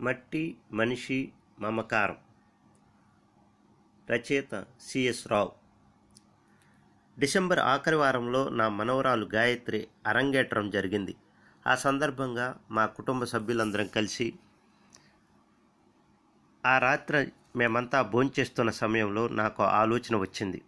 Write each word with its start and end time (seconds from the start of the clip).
మట్టి 0.00 0.56
మనిషి 0.72 1.32
మమకారం. 1.60 2.16
రచయిత 4.10 4.66
సిఎస్ 4.80 5.28
రావు. 5.28 5.52
డిసెంబర్ 7.18 7.58
ఆఖరి 7.58 7.96
వారంలో 7.96 8.48
నా 8.48 8.68
మనవరాలు 8.68 9.28
గాయత్రి 9.34 9.88
అరంగేట్రం 10.06 10.70
జరిగింది. 10.70 11.14
ఆ 11.66 11.74
సందర్భంగా 11.74 12.60
మా 12.70 12.86
కుటుంబ 12.86 13.24
సభ్యులందరం 13.24 13.86
కలిసి 13.86 14.34
ఆ 16.66 16.78
రాత్రి 16.78 17.32
మేమంతా 17.56 18.02
భోంచేస్తున్న 18.02 18.70
సమయంలో 18.70 19.28
నాకు 19.28 19.62
ఆలోచన 19.62 20.16
వచ్చింది. 20.16 20.62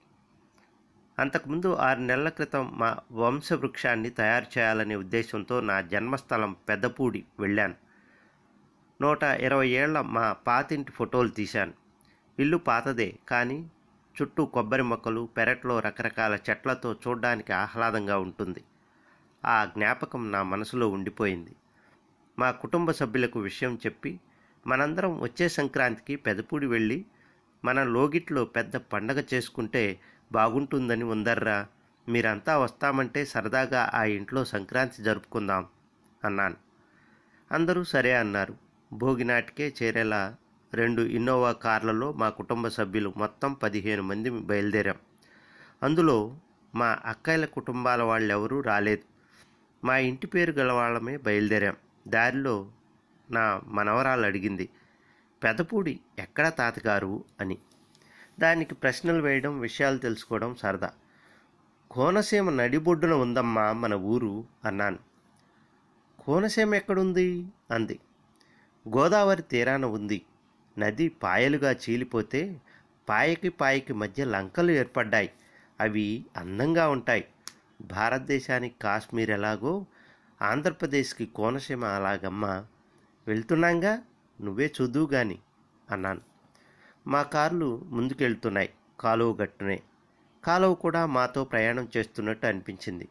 అంతకుముందు 1.19 1.75
ఆరు 1.75 2.01
నెలల 2.01 2.29
క్రితం 2.29 2.79
మా 2.79 2.97
వంశవృక్షాన్ని 3.13 4.11
తయారు 4.11 4.59
చేయాలనే 4.59 4.97
ఉద్దేశంతో 4.97 5.61
నా 5.61 5.81
జన్మస్థలం 5.81 6.57
పెద్దపూడి 6.69 7.25
వెళ్ళాను. 7.41 7.86
నూట 9.01 9.23
ఇరవై 9.23 9.69
ఏళ్ళ 9.69 10.01
మా 10.01 10.33
పాతింటి 10.33 10.93
ఫోటోలు 10.93 11.29
తీశాను. 11.29 11.73
ఇల్లు 12.39 12.57
పాతదే 12.57 13.19
కానీ 13.29 13.71
చుట్టూ 14.23 14.47
కొబ్బరి 14.47 14.83
మొక్కలు 14.83 15.29
పెరట్లో 15.37 15.81
రకరకాల 15.81 16.39
చెట్లతో 16.51 16.93
చూడ్డానికి 16.93 17.53
ఆహ్లాదంగా 17.53 18.19
ఉంటుంది. 18.19 18.65
ఆ 19.45 19.65
జ్ఞాపకం 19.65 20.33
నా 20.33 20.43
మనసులో 20.43 20.89
ఉండిపోయింది. 20.89 21.55
మా 22.39 22.51
కుటుంబ 22.51 22.91
సభ్యులకు 22.91 23.41
విషయం 23.41 23.79
చెప్పి 23.87 24.21
మనందరం 24.67 25.21
వచ్చే 25.21 25.49
సంక్రాంతికి 25.49 26.17
పెదపూడి 26.17 26.67
వెళ్ళి 26.67 27.05
మన 27.65 27.83
లోగిట్లో 27.85 28.45
పెద్ద 28.45 28.77
పండగ 28.77 29.23
చేసుకుంటే 29.35 30.01
బాగుంటుందని 30.33 31.05
ఉందర్రా. 31.05 31.67
మీరంతా 32.09 32.59
వస్తామంటే 32.59 33.25
సరదాగా 33.25 33.91
ఆ 33.95 34.05
ఇంట్లో 34.05 34.45
సంక్రాంతి 34.45 35.03
జరుపుకుందాం 35.03 35.67
అన్నాను. 36.25 36.57
అందరూ 37.53 37.85
సరే 37.85 38.15
అన్నారు. 38.15 38.66
భోగినాటికే 38.93 39.75
చేరేలా 39.83 40.37
రెండు 40.75 41.03
ఇన్నోవా 41.03 41.53
కార్లలో 41.53 42.13
మా 42.13 42.29
కుటుంబ 42.29 42.69
సభ్యులు 42.69 43.13
మొత్తం 43.17 43.53
పదిహేను 43.53 44.03
మంది 44.03 44.31
బయలుదేరాం. 44.31 44.95
అందులో 45.83 46.37
మా 46.75 46.99
అక్కయ్యల 47.05 47.45
కుటుంబాల 47.45 48.03
వాళ్ళెవరూ 48.03 48.61
రాలేదు. 48.61 49.03
మా 49.87 49.97
ఇంటి 49.97 50.27
పేరు 50.27 50.53
గల 50.53 50.73
వాళ్ళమే 50.73 51.17
బయలుదేరాం. 51.17 51.77
దారిలో 52.09 52.71
నా 53.31 53.61
మనవరాలు 53.67 54.27
అడిగింది 54.27 54.69
పెదపూడి 55.45 56.01
ఎక్కడ 56.19 56.49
తాతగారు? 56.49 57.25
అని. 57.41 57.59
దానికి 58.41 58.75
ప్రశ్నలు 58.75 59.23
వేయడం 59.23 59.61
విషయాలు 59.61 59.99
తెలుసుకోవడం 59.99 60.55
సరదా. 60.55 60.93
కోనసీమ 61.91 62.51
నడిబొడ్డున 62.51 63.13
ఉందమ్మా 63.13 63.73
మన 63.73 63.95
ఊరు 63.95 64.45
అన్నాను. 64.65 64.99
కోనసీమ 66.19 66.75
ఎక్కడుంది? 66.75 67.47
అంది. 67.71 67.99
గోదావరి 68.89 69.43
తీరాన 69.43 69.85
ఉంది. 69.85 70.23
నది 70.79 71.09
పాయలుగా 71.09 71.73
చీలిపోతే 71.73 72.61
పాయకి 73.09 73.49
పాయకి 73.49 73.93
మధ్య 73.93 74.25
లంకలు 74.25 74.71
ఏర్పడ్డాయి. 74.71 75.33
అవి 75.81 76.25
అందంగా 76.37 76.89
ఉంటాయి. 76.89 77.25
భారతదేశానికి 77.81 78.75
కాశ్మీర్ 78.83 79.31
ఎలాగో 79.31 79.87
ఆంధ్రప్రదేశ్కి 80.43 81.27
కోనసీమ 81.27 81.85
అలాగమ్మా 81.85 82.65
వెళ్తున్నాంగా? 83.27 84.03
నువ్వే 84.41 84.73
చూదువు 84.81 85.13
గాని 85.13 85.39
అన్నాను. 85.91 86.21
మా 87.07 87.23
కార్లు 87.23 87.83
ముందుకెళ్తున్నాయి 87.87 88.71
కాలువ 89.01 89.37
గట్టునే. 89.43 89.83
కాలువ 90.45 90.75
కూడా 90.75 91.07
మాతో 91.07 91.45
ప్రయాణం 91.45 91.89
చేస్తున్నట్టు 91.97 92.47
అనిపించింది. 92.47 93.09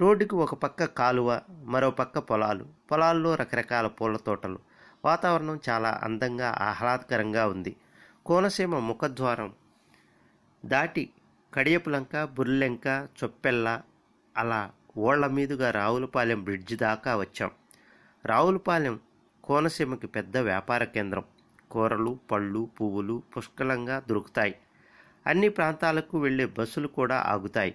రోడ్డుకు 0.00 0.42
ఒక 0.42 0.54
పక్క 0.54 0.84
కాలువ 0.84 1.40
మరో 1.64 1.90
పక్క 1.90 2.18
పొలాలు. 2.18 2.66
పొలాల్లో 2.90 3.34
రకరకాల 3.34 3.86
పూల 3.86 4.16
తోటలు. 4.16 4.71
వాతావరణం 5.04 5.60
చాలా 5.68 6.00
అందంగా 6.02 6.56
ఆహ్లాదకరంగా 6.60 7.46
ఉంది. 7.46 7.76
కోనసీమ 8.26 8.78
ముఖద్వారం 8.78 9.52
దాటి 10.66 11.10
కడియపులంక 11.54 12.24
బుర్లెంక 12.24 13.08
చొప్పెల్ల 13.24 13.82
అలా 14.36 14.70
ఓళ్ళ 14.98 15.26
మీదుగా 15.26 15.70
రావులపాలెం 15.70 16.44
బ్రిడ్జ్ 16.44 16.76
దాకా 16.76 17.16
వచ్చాం. 17.16 17.50
రావులపాలెం 18.24 19.00
కోనసీమకి 19.44 20.06
పెద్ద 20.06 20.36
వ్యాపార 20.36 20.84
కేంద్రం. 20.84 21.24
కూరలు 21.70 22.18
పళ్ళు 22.30 22.70
పువ్వులు 22.80 23.22
పుష్కలంగా 23.36 24.02
దొరుకుతాయి. 24.08 24.54
అన్ని 25.26 25.48
ప్రాంతాలకు 25.48 26.18
వెళ్ళే 26.18 26.46
బస్సులు 26.46 26.88
కూడా 26.88 27.16
ఆగుతాయి. 27.16 27.74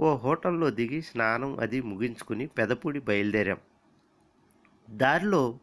ఓ 0.00 0.16
హోటల్లో 0.16 0.70
దిగి 0.70 1.02
స్నానం 1.02 1.58
అది 1.58 1.82
ముగించుకుని 1.82 2.46
పెదపూడి 2.46 3.00
బయలుదేరాం. 3.00 3.56
దారిలో 4.90 5.58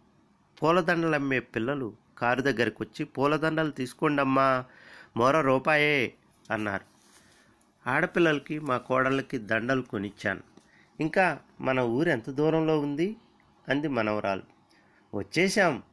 పూలదండలమ్మే 0.63 1.39
పిల్లలు 1.39 1.93
కారు 2.17 2.41
దగ్గరికి 2.41 2.77
వచ్చి 2.81 3.05
పూలదండలు 3.05 3.71
తీసుకోండమ్మా 3.71 4.65
మోర 5.17 5.41
రూపాయే 5.41 6.13
అన్నారు. 6.51 6.89
ఆడపిల్లలకి 7.89 8.59
మా 8.59 8.77
కోడళ్ళకి 8.77 9.37
దండలు 9.37 9.81
కొనిచ్చాను. 9.81 10.41
ఇంకా 10.99 11.39
మన 11.61 11.79
ఊరు 11.79 12.09
ఎంత 12.09 12.29
దూరంలో 12.29 12.79
ఉంది? 12.79 13.15
అంది 13.69 13.87
మనవరాలు. 13.87 14.41
వచ్చేశాం. 15.15 15.83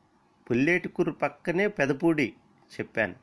పుల్లేటికుర్రు 0.50 1.12
పక్కనే 1.12 1.68
పెదపూడి 1.68 2.34
చెప్పాను. 2.80 3.14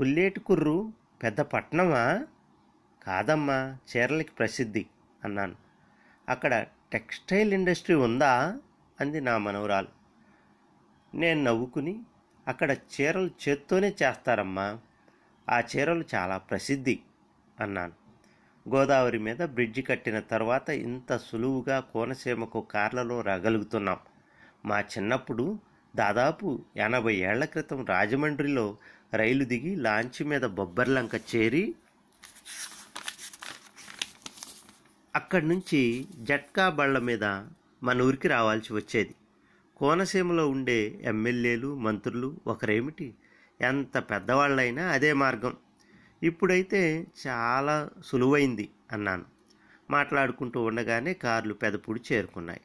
పుల్లేటికుర్రు 0.00 0.92
పెద్ద 1.22 1.40
పట్టణమా 1.40 2.26
కాదమ్మా 3.06 3.76
చీరలకి 3.96 4.30
ప్రసిద్ధి 4.30 4.86
అన్నాను. 5.24 5.54
అక్కడ 6.28 6.66
టెక్స్టైల్ 6.92 7.52
ఇండస్ట్రీ 7.52 7.94
ఉందా? 7.96 8.58
అంది 9.00 9.20
నా 9.20 9.38
మనవరాలు. 9.38 10.01
నేను 11.14 11.42
నవ్వుకుని 11.42 12.00
అక్కడ 12.48 12.70
చీరలు 12.70 13.30
చేత్తోనే 13.48 13.88
చేస్తారమ్మా. 13.88 14.78
ఆ 15.50 15.60
చీరలు 15.60 16.04
చాలా 16.14 16.38
ప్రసిద్ధి 16.38 17.00
అన్నాను. 17.60 17.92
గోదావరి 18.68 19.18
మీద 19.18 19.42
బ్రిడ్జి 19.42 19.82
కట్టిన 19.82 20.20
తర్వాత 20.20 20.70
ఇంత 20.70 21.16
సులువుగా 21.16 21.80
కోనసీమకు 21.80 22.60
కార్లలో 22.60 23.20
రాగలుగుతున్నాం. 23.20 23.96
మా 24.66 24.80
చిన్నప్పుడు 24.80 25.58
దాదాపు 25.96 26.64
ఎనభై 26.76 27.14
ఏళ్ళ 27.14 27.44
క్రితం 27.44 27.86
రాజమండ్రిలో 27.86 28.76
రైలు 29.14 29.44
దిగి 29.44 29.76
లాంచ్ 29.76 30.22
మీద 30.22 30.42
బొబ్బర్లంక 30.42 31.14
చేరి 31.14 31.74
అక్కడి 35.16 35.48
నుంచి 35.48 36.06
జట్కా 36.14 36.68
బళ్ళ 36.68 36.98
మీద 36.98 37.24
మన 37.82 38.02
ఊరికి 38.02 38.28
రావాల్సి 38.28 38.72
వచ్చేది. 38.72 39.14
కోనసీమలో 39.82 40.48
ఉండే 40.48 41.00
ఎమ్మెల్యేలు 41.02 41.78
మంత్రులు 41.78 42.36
ఒకరేమిటి? 42.46 43.14
ఎంత 43.60 43.98
పెద్దవాళ్ళైనా 43.98 44.86
అదే 44.86 45.12
మార్గం. 45.12 45.56
ఇప్పుడైతే 46.22 47.06
చాలా 47.26 47.90
సులువైంది 48.04 48.70
అన్నాను. 48.92 49.24
మాట్లాడుకుంటూ 49.90 50.62
ఉండగానే 50.62 51.14
కార్లు 51.14 51.54
పెదపూడి 51.54 52.00
చేరుకున్నాయి. 52.12 52.60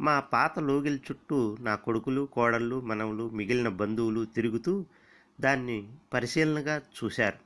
మా 0.00 0.20
పాత 0.20 0.58
లోగిల 0.58 0.94
చుట్టూ 0.94 1.56
నా 1.60 1.74
కొడుకులు 1.74 2.28
కోడళ్ళు 2.32 2.80
మనవలు 2.80 3.30
మిగిలిన 3.30 3.68
బంధువులు 3.68 4.24
తిరుగుతూ 4.24 4.84
దాన్ని 5.40 5.92
పరిశీలనగా 6.12 6.82
చూశారు. 7.04 7.38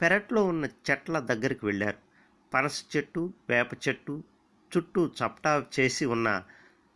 పెరట్లో 0.00 0.44
ఉన్న 0.44 0.64
చెట్ల 0.64 1.18
దగ్గరికి 1.18 1.66
వెళ్ళారు. 1.66 1.96
పనస 2.54 2.84
చెట్టు 2.96 3.32
వేప 3.48 3.68
చెట్టు 3.88 4.22
చుట్టూ 4.76 5.06
చప్టా 5.06 5.66
చేసి 5.80 6.04
ఉన్న 6.04 6.42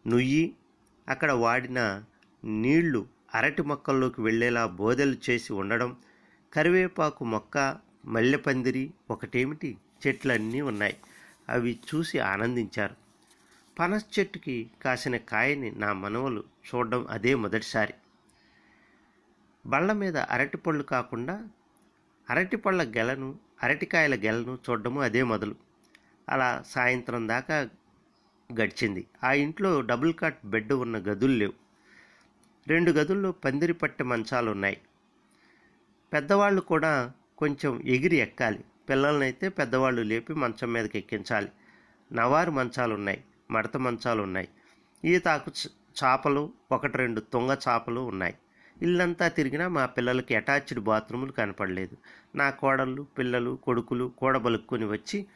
నుయ్యి 0.06 0.56
అక్కడ 1.10 1.32
వాడిన 1.32 2.02
నీళ్ళు 2.44 3.06
అరటి 3.34 3.62
మొక్కల్లోకి 3.62 4.20
వెళ్ళేలా 4.20 4.66
బోదెలు 4.66 5.16
చేసి 5.30 5.52
ఉండడం 5.52 5.96
కరివేపాకు 6.52 7.24
మొక్క 7.24 7.78
మల్లెపందిరి 8.04 8.90
ఒకటేమిటి? 9.10 9.76
చెట్లన్నీ 10.06 10.60
ఉన్నాయి. 10.60 10.96
అవి 11.48 11.78
చూసి 11.88 12.18
ఆనందించారు. 12.18 12.94
పనస 13.78 14.04
చెట్టుకి 14.18 14.70
కాసిన 14.82 15.16
కాయని 15.16 15.70
నా 15.70 15.92
మనవలు 15.92 16.44
చూడడం 16.68 17.06
అదే 17.10 17.34
మొదటిసారి. 17.34 17.94
బళ్ళ 19.66 19.92
మీద 19.92 20.16
అరటిపళ్ళు 20.16 20.82
కాకుండా 20.82 21.48
అరటిపళ్ళ 22.30 22.82
గెలను 22.82 23.38
అరటికాయల 23.62 24.14
గెలను 24.14 24.58
చూడడము 24.70 25.00
అదే 25.00 25.22
మొదలు. 25.22 25.54
అలా 26.28 26.62
సాయంత్రం 26.66 27.28
దాకా 27.28 27.68
గడిచింది. 28.52 29.06
ఆ 29.24 29.32
ఇంట్లో 29.32 29.80
డబుల్ 29.80 30.12
కాట్ 30.14 30.38
బెడ్ 30.44 30.72
ఉన్న 30.72 30.96
గదులు 30.98 31.32
లేవు. 31.32 31.52
రెండు 32.66 32.90
గదుల్లో 32.92 33.32
పందిరి 33.32 33.72
పట్టె 33.72 34.04
మంచాలు 34.04 34.50
ఉన్నాయి 34.50 34.78
పెద్దవాళ్ళు 36.12 36.60
కూడా 36.60 37.12
కొంచెం 37.38 37.82
ఎగిరి 37.86 38.16
ఎక్కాలి. 38.16 38.64
పిల్లలనైతే 38.88 39.48
పెద్దవాళ్ళు 39.48 40.02
లేపి 40.02 40.34
మంచం 40.34 40.72
మీదకి 40.72 40.98
ఎక్కించాలి. 40.98 41.48
నవారు 42.12 42.50
మంచాలు 42.50 42.94
ఉన్నాయి 42.94 43.24
మడత 43.50 43.76
మంచాలు 43.76 44.22
ఉన్నాయి 44.22 44.48
ఈతాకు 45.04 45.50
చాపలు 46.04 46.52
ఒకటి 46.72 46.98
రెండు 46.98 47.20
తుంగ 47.20 47.56
చాపలు 47.68 48.00
ఉన్నాయి. 48.00 48.34
ఇల్లంతా 48.82 49.28
తిరిగినా 49.28 49.68
మా 49.68 49.86
పిల్లలకి 49.86 50.34
అటాచ్డ్ 50.34 50.80
బాత్రూములు 50.80 51.32
కనపడలేదు. 51.32 51.96
నా 52.36 52.50
కోడళ్ళు 52.50 53.02
పిల్లలు 53.18 53.58
కొడుకులు 53.62 54.12
కూడబలుక్కుని 54.18 54.84
వచ్చి 54.84 55.26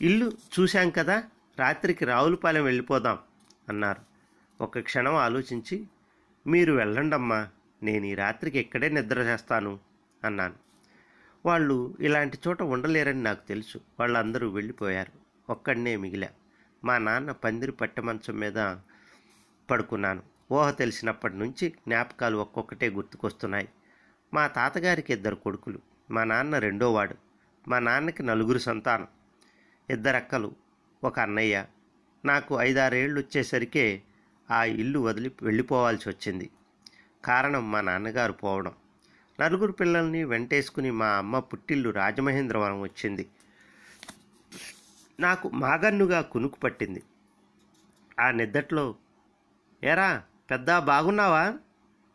ఇల్లు 0.00 0.32
చూశాం 0.54 0.90
కదా 0.90 1.22
రాత్రికి 1.58 2.04
రావులపాలెం 2.04 2.64
వెళ్ళిపోదాం 2.64 3.18
అన్నారు. 3.68 4.00
ఒక 4.64 4.78
క్షణం 4.78 5.14
ఆలోచించి 5.14 5.86
మీరు 6.46 6.72
వెళ్ళండమ్మా 6.72 7.48
నేను 7.82 8.06
ఈ 8.06 8.14
రాత్రికి 8.14 8.58
ఇక్కడే 8.58 8.88
నిద్ర 8.88 9.18
చేస్తాను 9.18 9.78
అన్నాను. 10.24 10.54
వాళ్ళు 11.46 11.96
ఇలాంటి 12.00 12.38
చోట 12.48 12.62
ఉండలేరని 12.62 13.22
నాకు 13.22 13.48
తెలుసు. 13.48 13.78
వాళ్ళందరూ 14.00 14.50
వెళ్ళిపోయారు. 14.50 15.12
ఒక్కడనే 15.52 15.96
మిగిలా. 15.96 16.28
మా 16.84 16.98
నాన్న 16.98 17.32
పందిరి 17.32 17.72
పట్టె 17.72 18.02
మంచం 18.02 18.38
మీద 18.38 18.74
పడుకున్నాను. 19.70 20.22
ఊహ 20.52 20.70
తెలిసినప్పటి 20.70 21.36
నుంచి 21.36 21.68
జ్ఞాపకాలు 21.68 22.36
ఒక్కొక్కటే 22.36 22.88
గుర్తుకొస్తున్నాయి. 22.88 23.68
మా 24.34 24.46
తాతగారికి 24.46 25.12
ఇద్దరు 25.12 25.34
కొడుకులు. 25.34 25.78
మా 26.10 26.24
నాన్న 26.24 26.58
రెండోవాడు. 26.58 27.14
మా 27.68 27.78
నాన్నకి 27.78 28.22
నలుగురు 28.22 28.58
సంతానం. 28.58 29.06
ఇద్దరక్కలు. 29.90 30.67
ఒక 31.04 31.20
అన్నయ్య. 31.20 31.64
నాకు 32.24 32.60
ఐదారేళ్ళు 32.60 33.20
వచ్చేసరికే 33.20 34.02
ఆ 34.50 34.64
ఇల్లు 34.64 34.98
వదిలి 34.98 35.32
వెళ్ళిపోవాల్సి 35.42 36.08
వచ్చింది 36.08 36.50
కారణం 37.24 37.72
మా 37.72 37.80
నాన్నగారు 37.80 38.32
పోవడం. 38.32 38.72
నలుగురు 39.40 39.72
పిల్లల్ని 39.72 40.24
వెంటేసుకుని 40.24 40.90
మా 40.90 41.06
అమ్మ 41.06 41.38
పుట్టిల్లు 41.38 41.90
రాజమహేంద్రవరం 41.90 42.80
వచ్చింది. 42.80 43.28
నాకు 45.20 45.48
మాగన్నుగా 45.48 46.20
కునుకు 46.20 46.58
పట్టింది. 46.58 47.02
ఆ 48.20 48.30
నిద్దట్లో 48.30 48.94
ఏరా 49.84 50.22
పెద్ద 50.50 50.78
బాగున్నావా? 50.78 51.54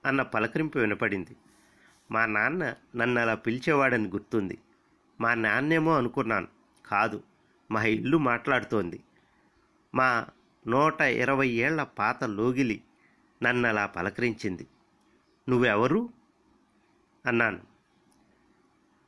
అన్న 0.06 0.22
పలకరింపు 0.22 0.78
వినపడింది. 0.78 1.36
మా 2.12 2.26
నాన్న 2.26 2.74
నన్ను 2.96 3.22
అలా 3.22 3.36
పిలిచేవాడని 3.36 4.08
గుర్తుంది. 4.08 4.58
మా 5.22 5.34
నాన్నేమో 5.34 5.98
అనుకున్నాను. 5.98 6.48
కాదు. 6.86 7.24
మా 7.74 7.84
ఇల్లు 7.84 8.18
మాట్లాడుతోంది. 8.18 9.04
మా 9.96 10.26
నూట 10.68 11.02
ఇరవై 11.02 11.50
ఏళ్ళ 11.50 11.84
పాత 11.84 12.24
లోగిలి 12.24 12.82
నన్ను 13.44 13.70
అలా 13.70 13.86
పలకరించింది. 13.86 14.68
నువ్వెవరు? 15.50 16.10
అన్నాను. 17.26 17.60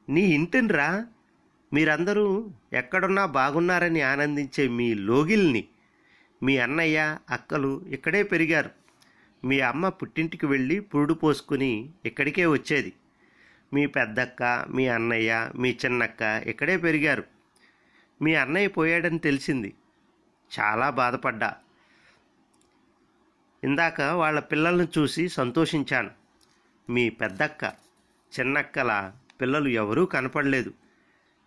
నీ 0.09 0.21
ఇంటినిరా. 0.21 1.07
మీరందరూ 1.73 2.49
ఎక్కడున్నా 2.73 3.25
బాగున్నారని 3.25 4.01
ఆనందించే 4.01 4.67
మీ 4.67 4.93
లోగిల్ని 4.93 5.67
మీ 6.43 6.57
అన్నయ్య 6.57 7.17
అక్కలు 7.29 7.81
ఇక్కడే 7.87 8.23
పెరిగారు. 8.23 8.69
మీ 9.45 9.59
అమ్మ 9.59 9.89
పుట్టింటికి 9.89 10.45
వెళ్ళి 10.45 10.79
పురుడు 10.79 11.13
పోసుకుని 11.13 11.89
ఇక్కడికే 12.05 12.45
వచ్చేది. 12.45 12.93
మీ 13.73 13.85
పెద్దక్క 13.85 14.65
మీ 14.69 14.87
అన్నయ్య 14.87 15.49
మీ 15.55 15.77
చిన్నక్క 15.85 16.21
ఇక్కడే 16.47 16.77
పెరిగారు. 16.77 17.34
మీ 18.21 18.35
అన్నయ్య 18.35 18.67
పోయాడని 18.67 19.19
తెలిసింది. 19.19 19.73
చాలా 20.59 20.89
బాధపడ్డా. 20.89 21.55
ఇందాక 23.63 24.01
వాళ్ళ 24.01 24.39
పిల్లల్ని 24.39 24.87
చూసి 24.97 25.29
సంతోషించాను. 25.29 26.11
మీ 26.89 27.09
పెద్దక్క 27.09 27.63
చిన్నక్కల 28.39 29.13
పిల్లలు 29.41 29.67
ఎవరూ 29.67 30.05
కనపడలేదు. 30.05 30.73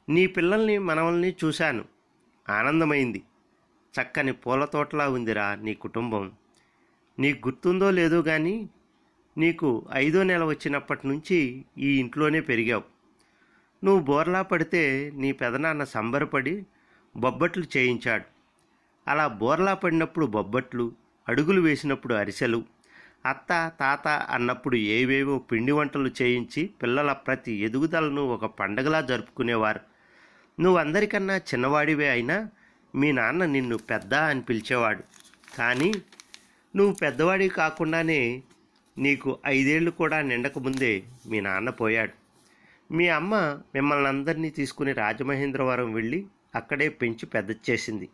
నీ 0.09 0.27
పిల్లల్ని 0.27 0.79
మనవల్ని 0.79 1.37
చూశాను. 1.45 1.85
ఆనందమైంది. 2.49 3.23
చక్కని 4.01 4.33
పూల 4.33 4.65
తోటలా 4.65 5.09
ఉందిరా 5.09 5.55
నీ 5.55 5.75
కుటుంబం. 5.75 6.33
నీకు 7.19 7.49
గుర్తుందో 7.49 7.91
లేదో 7.91 8.23
కానీ 8.23 8.69
నీకు 9.39 9.87
ఐదో 9.93 10.23
నెల 10.23 10.45
వచ్చినప్పటి 10.45 11.09
నుంచి 11.09 11.65
ఈ 11.79 12.01
ఇంట్లోనే 12.01 12.41
పెరిగావు. 12.41 12.98
నువ్వు 13.85 14.05
బోర్లా 14.05 14.43
పడితే 14.43 15.13
నీ 15.15 15.33
పెదనాన్న 15.33 15.85
సంబరపడి 15.85 16.67
బొబ్బట్లు 17.17 17.65
చేయించాడు. 17.77 18.25
అలా 19.09 19.27
బోర్లా 19.27 19.75
పడినప్పుడు 19.75 20.27
బొబ్బట్లు 20.27 20.93
అడుగులు 21.29 21.61
వేసినప్పుడు 21.61 22.15
అరిసెలు 22.15 22.65
అత్త 23.27 23.73
తాత 23.81 24.09
అన్నప్పుడు 24.09 24.77
ఏవేవో 24.77 25.39
పిండి 25.39 25.73
వంటలు 25.73 26.11
చేయించి 26.23 26.71
పిల్లల 26.83 27.13
ప్రతి 27.13 27.53
ఎదుగుదలను 27.53 28.23
ఒక 28.23 28.45
పండగలా 28.45 29.01
జరుపుకునేవారు. 29.01 29.81
నువ్వు 30.61 30.79
అందరికన్నా 30.79 31.37
చిన్నవాడివే 31.37 32.09
అయినా 32.09 32.49
మీ 32.95 33.13
నాన్న 33.13 33.45
నిన్ను 33.45 33.79
పెద్ద 33.79 34.15
అని 34.15 34.43
పిలిచేవాడు. 34.43 35.03
కానీ 35.57 35.93
నువ్వు 36.77 36.95
పెద్దవాడివి 36.95 37.49
కాకుండానే 37.49 38.43
నీకు 38.99 39.39
ఐదేళ్ళు 39.47 39.91
కూడా 39.91 40.23
నిండకముందే 40.23 41.03
మీ 41.27 41.41
నాన్న 41.41 41.71
పోయాడు. 41.71 42.28
మీ 42.93 43.09
అమ్మ 43.09 43.35
మిమ్మల్ని 43.75 44.09
అందరినీ 44.09 44.51
తీసుకుని 44.51 44.93
రాజమహేంద్రవరం 44.93 45.93
వెళ్ళి 45.93 46.27
అక్కడే 46.55 46.89
పెంచి 46.89 47.27
పెద్ద 47.27 47.51
చేసింది. 47.71 48.09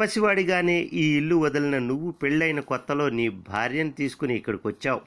పసివాడిగానే 0.00 0.80
ఈ 0.80 1.16
ఇల్లు 1.16 1.36
వదిలిన 1.36 1.78
నువ్వు 1.78 2.10
పెళ్ళైన 2.10 2.60
కొత్తలో 2.60 3.08
నీ 3.08 3.28
భార్యను 3.28 3.92
తీసుకుని 3.92 4.36
ఇక్కడికి 4.36 4.68
వచ్చావు. 4.68 5.00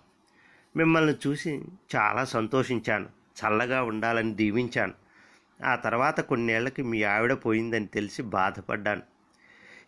మిమ్మల్ని 0.78 1.14
చూసి 1.28 1.62
చాలా 1.96 2.24
సంతోషించాను. 2.24 3.06
చల్లగా 3.06 3.84
ఉండాలని 3.84 4.34
దీవించాను. 4.34 4.94
ఆ 5.66 5.76
తర్వాత 5.76 6.22
కొన్నేళ్ళకి 6.22 6.82
మీ 6.82 7.04
ఆవిడ 7.04 7.34
పోయిందని 7.34 7.88
తెలిసి 7.88 8.22
బాధపడ్డాను. 8.22 9.02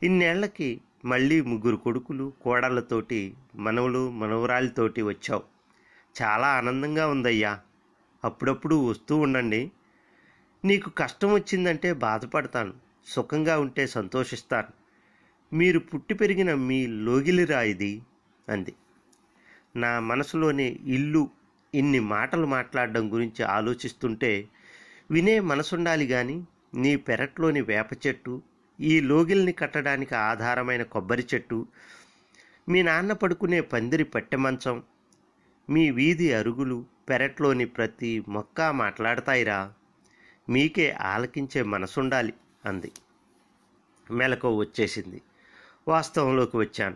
ఇన్నేళ్ళకి 0.03 0.81
మళ్ళీ 1.05 1.41
ముగ్గురు 1.41 1.75
కొడుకులు 1.75 2.33
కోడళ్ళతోటి 2.41 3.33
మనవలు 3.55 4.11
మనవరాలితోటి 4.11 5.01
వచ్చావు. 5.01 5.43
చాలా 6.21 6.47
ఆనందంగా 6.47 7.07
ఉందయ్యా. 7.07 7.59
అప్పుడప్పుడు 8.23 8.75
వస్తూ 8.75 9.17
ఉండండి. 9.17 9.71
నీకు 10.65 10.89
కష్టం 10.89 11.33
వచ్చిందంటే 11.33 11.93
బాధపడతాను. 11.93 12.73
సుఖంగా 13.07 13.59
ఉంటే 13.59 13.87
సంతోషిస్తాను. 13.87 14.67
మీరు 15.55 15.79
పుట్టి 15.79 16.13
పెరిగిన 16.13 16.53
మీ 16.53 16.87
లోగిలిరా 16.87 17.61
ఇది? 17.61 18.01
అంది. 18.49 18.75
నా 19.75 19.99
మనసులోని 19.99 20.67
ఇల్లు 20.67 21.29
ఇన్ని 21.75 21.99
మాటలు 21.99 22.45
మాట్లాడడం 22.45 23.13
గురించి 23.13 23.43
ఆలోచిస్తుంటే 23.43 24.49
వినే 25.11 25.39
మనసుండాలి 25.39 26.07
కానీ 26.07 26.45
నీ 26.75 26.95
పెరట్లోని 26.95 27.61
వేప 27.61 27.87
చెట్టు 28.07 28.41
ఈ 28.79 28.99
లోగిల్ని 28.99 29.51
కట్టడానికి 29.51 30.15
ఆధారమైన 30.15 30.83
కొబ్బరి 30.83 31.27
చెట్టు 31.33 31.67
మీ 32.69 32.83
నాన్న 32.83 33.13
పడుకునే 33.13 33.61
పందిరి 33.61 34.03
పట్టె 34.03 34.37
మంచం 34.37 34.83
మీ 35.69 35.91
వీధి 35.91 36.33
అరుగులు 36.33 36.85
పెరట్లోని 37.09 37.65
ప్రతి 37.65 38.23
మొక్క 38.27 38.61
మాట్లాడతాయిరా. 38.61 39.73
మీకే 40.49 40.91
ఆలకించే 40.91 41.63
మనసుండాలి 41.63 42.33
అంది. 42.65 42.91
మెలకు 44.11 44.55
వచ్చేసింది. 44.55 45.21
వాస్తవంలోకి 45.87 46.57
వచ్చాను. 46.57 46.95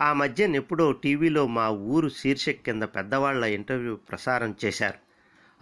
ఆ 0.00 0.12
మధ్య 0.12 0.48
ఎప్పుడో 0.48 0.92
టీవీలో 0.92 1.46
మా 1.46 1.68
ఊరు 1.68 2.08
శీర్షిక 2.08 2.60
కింద 2.60 2.82
పెద్దవాళ్ళ 2.82 3.44
ఇంటర్వ్యూ 3.44 3.96
ప్రసారం 3.96 4.54
చేశారు. 4.64 4.98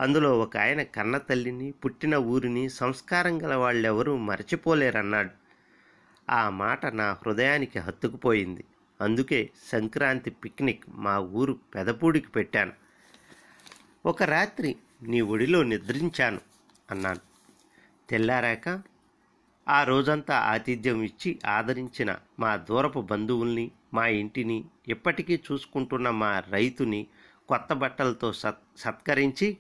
అందులో 0.03 0.39
ఒక 0.39 0.57
ఆయన 0.57 0.83
కన్న 0.83 1.19
తల్లిని 1.19 1.71
పుట్టిన 1.71 2.15
ఊరిని 2.15 2.69
సంస్కారం 2.69 3.43
గల 3.43 3.55
వాళ్ళెవరూ 3.55 4.17
మరచిపోలేరన్నాడు. 4.17 5.31
ఆ 6.31 6.51
మాట 6.51 6.87
నా 6.87 7.13
హృదయానికి 7.13 7.79
హత్తుకుపోయింది. 7.79 8.65
అందుకే 9.01 9.51
సంక్రాంతి 9.73 10.31
పిక్నిక్ 10.31 10.85
మా 10.89 11.19
ఊరు 11.19 11.59
పెదపూడికి 11.75 12.29
పెట్టాను. 12.29 12.84
ఒక 14.07 14.23
రాత్రి 14.23 14.77
నీ 15.03 15.21
ఒడిలో 15.21 15.63
నిద్రించాను 15.63 16.41
అన్నాను. 16.91 17.21
తెల్లారాక 18.11 18.83
ఆ 19.69 19.85
రోజంతా 19.85 20.39
ఆతిథ్యం 20.39 21.03
ఇచ్చి 21.03 21.39
ఆదరించిన 21.47 22.17
మా 22.41 22.57
దూరపు 22.57 23.01
బంధువుల్ని 23.01 23.71
మా 23.95 24.07
ఇంటిని 24.07 24.65
ఇప్పటికీ 24.89 25.43
చూసుకుంటున్న 25.53 26.11
మా 26.11 26.43
రైతుని 26.51 27.07
కొత్త 27.49 27.73
బట్టలతో 27.73 28.33
సత్ 28.33 28.63
సత్కరించి 28.77 29.57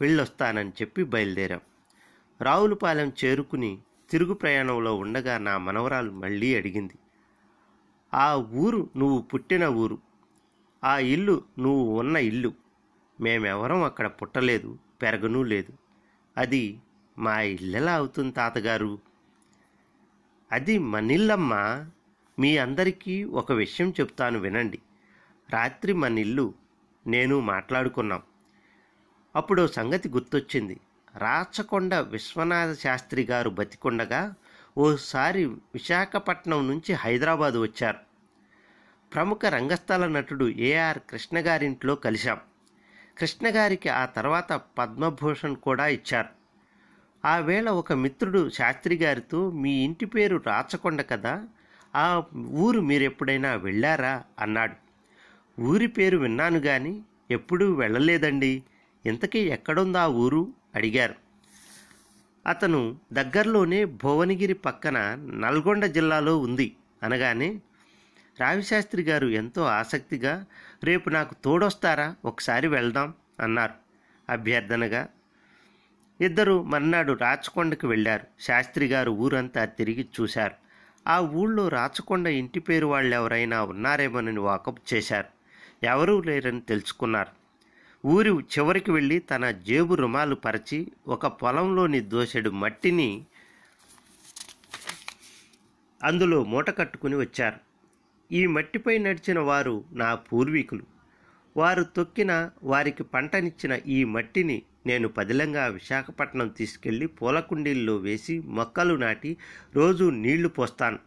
వెళ్ళొస్తానని 0.00 0.70
చెప్పి 0.70 1.04
బయలుదేరాం. 1.04 1.60
రావులపాలెం 2.40 3.12
చేరుకుని 3.24 3.78
తిరుగు 4.10 4.34
ప్రయాణంలో 4.34 4.96
ఉండగా 4.96 5.38
నా 5.38 5.58
మనవరాలు 5.58 6.10
మళ్ళీ 6.10 6.56
అడిగింది 6.56 6.94
ఆ 8.14 8.34
ఊరు 8.34 8.90
నువ్వు 8.96 9.18
పుట్టిన 9.22 9.64
ఊరు? 9.66 9.98
ఆ 10.84 10.98
ఇల్లు 10.98 11.42
నువ్వు 11.58 11.98
ఉన్న 11.98 12.16
ఇల్లు? 12.16 12.65
మేమెవరం 13.20 13.82
అక్కడ 13.82 14.06
పుట్టలేదు 14.06 14.78
పెరగనూ 15.02 15.42
లేదు. 15.42 15.72
అది 16.36 16.78
మా 17.18 17.40
ఇల్లెలా 17.40 17.94
అవుతుంది 17.94 18.32
తాతగారు? 18.32 18.98
అది 20.52 20.78
మనిల్లమ్మ 20.78 21.84
మీ 22.38 22.56
అందరికీ 22.56 23.24
ఒక 23.24 23.52
విషయం 23.52 23.90
చెప్తాను 24.00 24.38
వినండి. 24.38 24.78
రాత్రి 25.50 25.92
మనిల్లు 25.92 26.54
నేను 27.06 27.40
మాట్లాడుకున్నాం. 27.40 28.22
అప్పుడు 29.36 29.62
ఓ 29.62 29.66
సంగతి 29.66 30.08
గుర్తొచ్చింది. 30.08 30.80
రాచకొండ 31.16 31.94
విశ్వనాథ 31.94 32.72
శాస్త్రి 32.72 33.22
గారు 33.22 33.50
బతికొండగా 33.50 34.34
ఓసారి 34.78 35.44
విశాఖపట్నం 35.44 36.68
నుంచి 36.68 36.92
హైదరాబాద్ 36.92 37.54
వచ్చారు. 37.54 37.98
ప్రముఖ 39.14 39.38
రంగస్థల 39.46 40.06
నటుడు 40.06 40.44
ఏఆర్ 40.44 40.98
కృష్ణ 41.10 41.38
గారింట్లో 41.40 41.94
కలిశాం. 41.94 42.40
కృష్ణ 43.18 43.48
గారికి 43.50 43.88
ఆ 43.88 44.04
తర్వాత 44.04 44.52
పద్మభూషణ్ 44.78 45.56
కూడా 45.56 45.86
ఇచ్చారు. 45.86 46.28
ఆ 47.24 47.36
వేళ 47.38 47.68
ఒక 47.68 47.92
మిత్రుడు 47.92 48.50
శాస్త్రి 48.50 48.96
గారితో 48.96 49.50
మీ 49.50 49.72
ఇంటి 49.84 50.06
పేరు 50.06 50.42
రాచకొండ 50.46 51.02
కదా 51.02 51.44
ఆ 51.96 52.22
ఊరు 52.36 52.80
మీరెప్పుడైనా 52.80 53.54
వెళ్ళారా? 53.54 54.22
అన్నాడు. 54.38 54.76
ఊరి 55.60 55.86
పేరు 55.86 56.18
విన్నాను 56.18 56.58
గాని 56.58 57.02
ఎప్పుడూ 57.30 57.72
వెళ్ళలేదండి. 57.72 58.62
ఇంతకీ 59.06 59.38
ఎక్కడుందా 59.38 60.06
ఊరు? 60.06 60.52
అడిగారు. 60.74 61.14
అతను 62.46 62.96
దగ్గరలోనే 63.12 63.84
భువనగిరి 63.84 64.54
పక్కన 64.54 64.98
నల్గొండ 65.34 65.86
జిల్లాలో 65.86 66.38
ఉంది 66.38 66.76
అనగానే 67.02 67.60
రావిశాస్త్రి 68.40 69.02
గారు 69.02 69.26
ఎంతో 69.26 69.62
ఆసక్తిగా 69.62 70.46
రేపు 70.84 71.10
నాకు 71.10 71.34
తోడొస్తారా? 71.44 72.16
ఒకసారి 72.24 72.68
వెళ్దాం 72.68 73.14
అన్నారు 73.40 73.74
అభ్యర్థనగా. 74.30 75.08
ఇద్దరు 76.20 76.62
మర్నాడు 76.62 77.12
రాచకొండకు 77.12 77.86
వెళ్ళారు. 77.86 78.42
శాస్త్రి 78.42 78.86
గారు 78.86 79.10
ఊరంతా 79.10 79.64
తిరిగి 79.64 80.08
చూశారు. 80.20 80.54
ఆ 81.06 81.20
ఊళ్ళో 81.20 81.68
రాచకొండ 81.68 82.26
ఇంటి 82.26 82.60
పేరు 82.60 82.86
వాళ్ళు 82.86 83.16
ఎవరైనా 83.16 83.62
ఉన్నారేమోనని 83.64 84.40
వాకప్ 84.40 84.94
చేశారు. 84.94 85.26
ఎవరూ 85.86 86.22
లేరని 86.22 86.60
తెలుసుకున్నారు. 86.60 87.46
ఊరి 88.06 88.30
చివరికి 88.30 88.90
వెళ్ళి 88.90 89.18
తన 89.18 89.50
జేబు 89.50 89.94
రుమాలు 89.94 90.34
పరిచి 90.34 90.92
ఒక 91.08 91.26
పొలంలోని 91.26 92.00
దోసెడు 92.00 92.50
మట్టిని 92.50 93.26
అందులో 96.04 96.44
మూట 96.44 96.78
కట్టుకుని 96.78 97.16
వచ్చారు. 97.16 97.65
ఈ 98.32 98.46
మట్టిపై 98.46 98.98
నడిచిన 98.98 99.38
వారు 99.38 99.84
నా 99.92 100.14
పూర్వీకులు. 100.14 100.82
వారు 101.56 101.82
తొక్కిన 101.82 102.50
వారికి 102.62 103.02
పంటనిచ్చిన 103.02 103.72
ఈ 103.72 104.04
మట్టిని 104.04 104.62
నేను 104.86 105.08
పదిలంగా 105.08 105.66
విశాఖపట్నం 105.66 106.48
తీసుకెళ్ళి 106.48 107.06
పూలకుండీల్లో 107.06 107.96
వేసి 107.96 108.40
మొక్కలు 108.40 108.94
నాటి 108.94 109.36
రోజు 109.74 110.10
నీళ్ళు 110.10 110.48
పోస్తాను. 110.48 110.98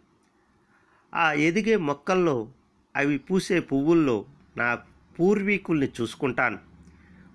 ఆ 1.14 1.34
ఎదిగే 1.34 1.78
మొక్కల్లో 1.78 2.52
అవి 2.96 3.18
పూసే 3.18 3.60
పువ్వుల్లో 3.60 4.26
నా 4.58 4.76
పూర్వీకుల్ని 5.20 5.92
చూసుకుంటాను. 6.02 6.60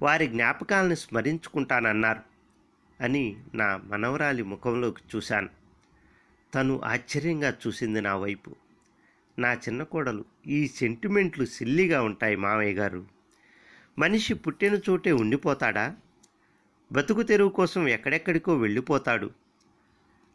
వారి 0.02 0.26
జ్ఞాపకాలను 0.26 0.94
స్మరించుకుంటానన్నారు 0.94 2.20
అని 3.00 3.36
నా 3.54 3.80
మనవరాలి 3.84 4.42
ముఖంలోకి 4.42 5.02
చూశాను. 5.16 5.48
తను 6.54 6.80
ఆశ్చర్యంగా 6.84 7.54
చూసింది 7.66 8.00
నా 8.00 8.16
వైపు. 8.16 8.63
నా 9.38 9.52
చిన్న 9.52 9.82
కోడలు 9.82 10.24
ఈ 10.46 10.66
సెంటిమెంట్లు 10.68 11.44
సిల్లిగా 11.44 12.02
ఉంటాయి 12.02 12.36
మావయ్య 12.36 12.72
గారు. 12.72 13.06
మనిషి 13.98 14.34
పుట్టిన 14.34 14.78
చోటే 14.90 15.12
ఉండిపోతాడా? 15.12 15.96
బతుకు 16.92 17.22
తెరువు 17.22 17.50
కోసం 17.50 17.88
ఎక్కడెక్కడికో 17.88 18.54
వెళ్ళిపోతాడు. 18.56 19.30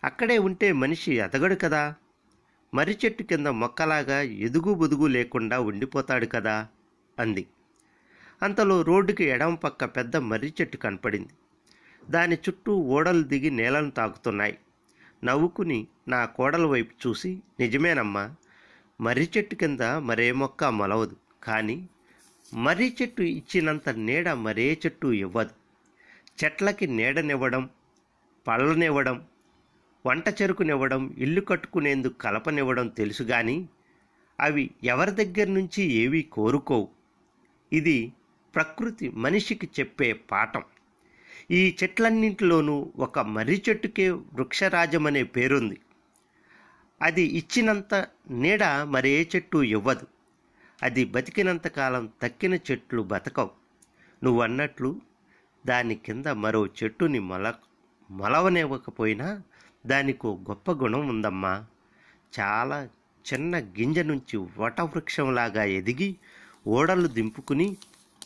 అక్కడే 0.04 0.38
ఉంటే 0.38 0.72
మనిషి 0.72 1.14
ఎదగడు 1.14 1.56
కదా? 1.56 1.96
మర్రి 2.74 2.98
చెట్టు 3.06 3.24
కింద 3.24 3.48
మొక్కలాగా 3.48 4.22
ఎదుగు 4.22 4.74
బుదుగు 4.74 5.08
లేకుండా 5.08 5.60
ఉండిపోతాడు 5.60 6.26
కదా? 6.26 6.68
అంది. 7.20 7.48
అంతలో 8.42 8.82
రోడ్డుకి 8.82 9.24
ఎడమ 9.24 9.56
పక్క 9.56 9.86
పెద్ద 9.86 10.18
మర్రి 10.18 10.54
చెట్టు 10.62 10.78
కనపడింది. 10.78 11.30
దాని 12.10 12.36
చుట్టూ 12.36 12.76
ఓడలు 12.76 13.24
దిగి 13.24 13.50
నేలను 13.50 13.92
తాకుతున్నాయి. 13.92 14.58
నవ్వుకుని 15.24 15.88
నా 16.08 16.26
కోడల 16.26 16.66
వైపు 16.66 17.08
చూసి 17.08 17.42
నిజమేనమ్మా 17.60 18.36
మర్రి 19.02 19.30
చెట్టు 19.38 19.56
కింద 19.56 19.82
మరే 19.82 20.32
మొక్క 20.32 20.64
మొలవదు. 20.64 21.16
కానీ 21.44 21.90
మర్రి 22.54 22.96
చెట్టు 23.02 23.22
ఇచ్చినంత 23.22 23.90
నీడ 23.90 24.30
మరే 24.30 24.80
చెట్టు 24.86 25.08
ఇవ్వదు. 25.08 25.50
చెట్లకి 26.44 26.88
నీడనివ్వడం 26.88 27.70
పళ్ళనివ్వడం 28.48 29.26
వంట 30.06 30.24
చెరుకునివ్వడం 30.42 31.16
ఇల్లు 31.18 31.42
కట్టుకునేందుకు 31.42 32.14
కలపనివ్వడం 32.14 32.88
తెలుసు 32.88 33.24
కానీ 33.24 33.70
అవి 34.40 34.72
ఎవరి 34.84 35.12
దగ్గర 35.12 35.48
నుంచి 35.48 35.84
ఏవీ 35.84 36.22
కోరుకోవు. 36.22 36.88
ఇది 37.74 38.14
ప్రకృతి 38.56 39.10
మనిషికి 39.10 39.70
చెప్పే 39.80 40.14
పాఠం. 40.14 40.64
ఈ 41.52 41.76
చెట్లన్నింటిలోనూ 41.84 42.94
ఒక 42.98 43.20
మర్రి 43.20 43.64
చెట్టుకే 43.70 44.10
వృక్షరాజమనే 44.10 45.24
పేరుంది. 45.24 45.78
అది 47.02 47.24
ఇచ్చినంత 47.24 48.08
నీడ 48.30 48.64
మరే 48.64 49.30
చెట్టు 49.36 49.58
ఇవ్వదు. 49.58 50.08
అది 50.84 51.06
బతికినంత 51.06 51.68
కాలం 51.68 52.10
తక్కిన 52.22 52.54
చెట్లు 52.56 53.02
బతకవు. 53.02 53.50
నువ్వన్నట్లు 54.24 55.02
దాని 55.66 55.96
కింద 55.96 56.26
మరో 56.26 56.66
చెట్టుని 56.66 57.20
మొల 57.20 57.54
మొలవనివ్వకపోయినా 58.12 59.42
దానికో 59.86 60.40
గొప్ప 60.50 60.72
గుణం 60.72 61.08
ఉందమ్మా. 61.08 61.66
చాలా 62.40 62.90
చిన్న 63.34 63.60
గింజ 63.60 64.00
నుంచి 64.00 64.48
వటవృక్షంలాగా 64.58 65.64
ఎదిగి 65.64 66.16
ఓడలు 66.68 67.08
దింపుకుని 67.08 67.78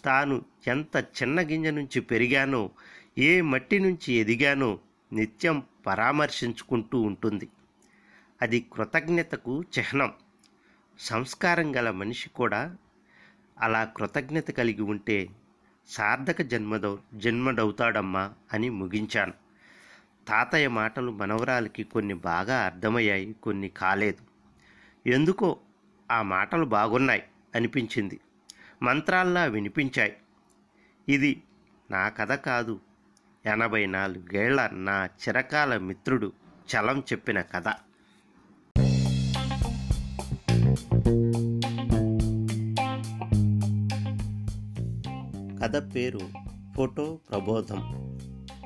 తాను 0.06 0.46
ఎంత 0.68 1.06
చిన్న 1.22 1.42
గింజ 1.42 1.68
నుంచి 1.68 2.02
పెరిగానో 2.02 2.70
ఏ 3.18 3.42
మట్టి 3.42 3.80
నుంచి 3.80 4.14
ఎదిగానో 4.14 4.80
నిత్యం 5.14 5.64
పరామర్శించుకుంటూ 5.88 7.02
ఉంటుంది. 7.02 7.48
అది 8.42 8.66
కృతజ్ఞతకు 8.74 9.64
చిహ్నం. 9.78 10.14
సంస్కారం 11.00 11.76
గల 11.76 11.92
మనిషి 11.92 12.30
కూడా 12.30 12.76
అలా 13.60 13.84
కృతజ్ఞత 13.84 14.52
కలిగి 14.52 14.82
ఉంటే 14.82 15.30
సార్థక 15.88 16.42
జన్మదౌ 16.42 16.98
జన్మడవుతాడమ్మా 17.14 18.34
అని 18.54 18.70
ముగించాను. 18.70 19.34
తాతయ్య 20.28 20.68
మాటలు 20.68 21.12
మనవరాలకి 21.12 21.84
కొన్ని 21.84 22.14
బాగా 22.14 22.66
అర్థమయ్యాయి 22.66 23.34
కొన్ని 23.34 23.70
కాలేదు. 23.70 24.24
ఎందుకో 25.10 25.60
ఆ 26.12 26.22
మాటలు 26.22 26.66
బాగున్నాయి 26.66 27.24
అనిపించింది. 27.56 28.20
మంత్రాల్లా 28.84 29.44
వినిపించాయి. 29.44 30.18
ఇది 31.10 31.44
నా 31.92 32.10
కథ 32.10 32.32
కాదు. 32.32 32.80
ఎనభై 33.46 33.86
నాలుగేళ్ళ 33.86 34.70
నా 34.74 35.06
చిరకాల 35.06 35.78
మిత్రుడు 35.78 36.34
చలం 36.76 37.00
చెప్పిన 37.00 37.42
కథ. 37.42 37.68
కథ 45.74 45.96
పేరు 45.96 46.20
ఫోటో 46.76 47.20
ప్రబోధం 47.30 47.80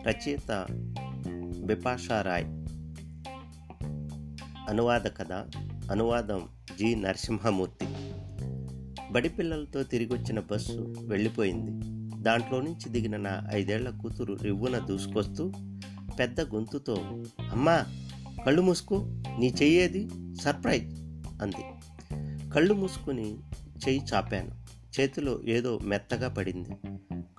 రచయిత 0.08 0.68
బిపాషా 1.66 2.22
రాయ్. 2.22 2.46
అనువాద 4.70 5.02
కథ 5.02 5.32
అనువాదం 5.92 6.48
జి. 6.80 6.96
నరసింహమూర్తి. 6.96 7.86
బడి 9.12 9.30
పిల్లలతో 9.30 9.84
తిరిగొచ్చిన 9.84 10.40
బస్సు 10.40 10.94
వెళ్ళిపోయింది. 11.08 11.72
దాంట్లో 12.24 12.62
నుంచి 12.62 12.90
దిగిన 12.90 13.18
నా 13.18 13.44
ఐదేళ్ళ 13.54 13.90
కూతురు 13.90 14.34
రివ్వున 14.34 14.78
దూసుకొస్తూ 14.78 15.52
పెద్ద 16.20 16.42
గొంతుతో 16.42 17.24
అమ్మా 17.52 17.86
కళ్ళు 18.46 18.62
మూసుకు 18.62 19.24
నీ 19.40 19.54
చెయ్యేది 19.62 20.10
సర్ప్రైజ్ 20.42 21.02
అంది. 21.42 21.66
కళ్ళు 22.50 22.74
మూసుకుని 22.74 23.38
చెయ్యి 23.88 24.02
చాపాను. 24.14 24.67
చేతిలో 25.02 25.40
ఏదో 25.46 25.80
మెత్తగా 25.84 26.30
పడింది. 26.30 26.70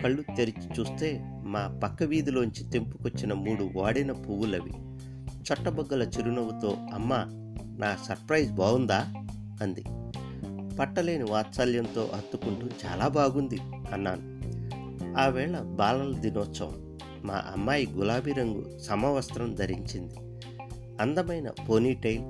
కళ్ళు 0.03 0.23
తెరిచి 0.37 0.81
చూస్తే 0.81 1.21
మా 1.45 1.81
పక్క 1.85 2.03
వీధిలోంచి 2.03 2.71
తెంపుకొచ్చిన 2.71 3.33
మూడు 3.33 3.71
వాడిన 3.77 4.12
పువ్వులవి. 4.12 4.73
చొట్టబొగ్గల 5.38 6.03
చిరునవ్వుతో 6.03 6.77
అమ్మ 6.95 7.15
నా 7.79 7.97
సర్ప్రైజ్ 8.05 8.53
బాగుందా? 8.53 9.15
అంది. 9.62 9.85
పట్టలేని 10.77 11.25
వాత్సల్యంతో 11.25 12.11
హత్తుకుంటూ 12.15 12.67
చాలా 12.67 13.09
బాగుంది 13.09 13.59
అన్నాను. 13.93 14.38
ఆవేళ 15.19 15.59
బాలల 15.59 16.17
దినోత్సవం. 16.19 16.99
మా 17.25 17.35
అమ్మాయి 17.35 17.87
గులాబీ 17.87 18.33
రంగు 18.33 18.79
సమవస్త్రం 18.79 19.55
ధరించింది. 19.55 20.15
అందమైన 21.00 21.50
పోనీటైల్ 21.50 22.23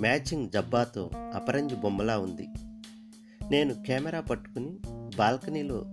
మ్యాచింగ్ 0.00 0.48
జబ్బాతో 0.50 1.10
అపరంజి 1.34 1.74
బొమ్మలా 1.74 2.18
ఉంది. 2.18 2.48
నేను 3.50 3.74
కెమెరా 3.74 4.20
పట్టుకుని 4.20 4.70
బాల్కనీలో 5.16 5.84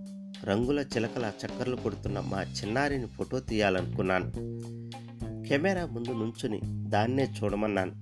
రంగుల 0.44 0.80
చిలకల 0.80 1.32
చక్కర్లు 1.46 1.76
కొడుతున్న 1.76 2.20
మా 2.20 2.42
చిన్నారిని 2.42 3.06
ఫోటో 3.06 3.40
తీయాలనుకున్నాను. 3.40 4.32
కెమెరా 5.48 5.86
ముందు 5.86 6.12
నుంచుని 6.12 6.60
దాన్నే 6.64 7.24
చూడమన్నాను. 7.24 7.92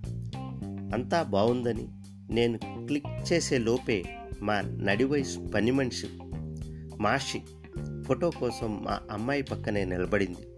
అంతా 0.94 1.22
బాగుందని 1.22 1.88
నేను 2.30 2.58
క్లిక్ 2.58 3.32
చేసే 3.32 3.58
లోపే 3.58 4.04
మా 4.42 4.60
నడి 4.60 5.04
వయసు 5.04 5.38
పని 5.38 5.70
మనిషి 5.70 6.06
మాషి 7.00 7.42
ఫోటో 8.02 8.30
కోసం 8.30 8.84
మా 8.84 9.00
అమ్మాయి 9.10 9.42
పక్కనే 9.42 9.84
నిలబడింది. 9.84 10.48